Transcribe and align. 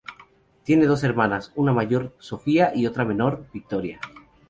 Tiene 0.63 0.87
dos 0.87 1.03
hermanas: 1.03 1.51
una 1.55 1.73
mayor, 1.73 2.15
Sofía 2.17 2.71
y 2.73 2.87
otra 2.87 3.05
menor, 3.05 3.45
Victoria. 3.53 3.99